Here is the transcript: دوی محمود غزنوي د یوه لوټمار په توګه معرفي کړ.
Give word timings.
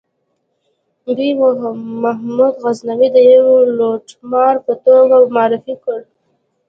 دوی 1.17 1.31
محمود 2.03 2.53
غزنوي 2.63 3.07
د 3.15 3.17
یوه 3.31 3.57
لوټمار 3.77 4.55
په 4.65 4.73
توګه 4.85 5.15
معرفي 5.35 5.75
کړ. 5.83 5.99